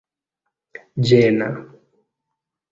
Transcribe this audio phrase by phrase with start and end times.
[1.09, 1.51] ĝena